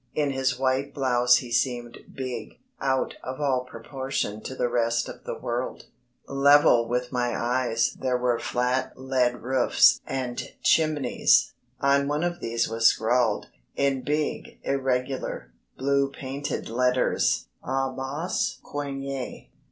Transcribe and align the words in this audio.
In 0.15 0.31
his 0.31 0.57
white 0.57 0.95
blouse 0.95 1.35
he 1.35 1.51
seemed 1.51 1.99
big, 2.11 2.59
out 2.79 3.17
of 3.23 3.39
all 3.39 3.65
proportion 3.65 4.41
to 4.41 4.55
the 4.55 4.67
rest 4.67 5.07
of 5.07 5.25
the 5.25 5.37
world. 5.37 5.83
Level 6.27 6.87
with 6.87 7.11
my 7.11 7.39
eyes 7.39 7.95
there 7.99 8.17
were 8.17 8.39
flat 8.39 8.97
lead 8.99 9.43
roofs 9.43 10.01
and 10.07 10.53
chimneys. 10.63 11.53
On 11.81 12.07
one 12.07 12.23
of 12.23 12.39
these 12.39 12.67
was 12.67 12.87
scrawled, 12.87 13.49
in 13.75 14.01
big, 14.01 14.57
irregular, 14.63 15.51
blue 15.77 16.09
painted 16.09 16.67
letters: 16.67 17.45
"A 17.63 17.91
bas 17.95 18.57
Coignet." 18.63 19.49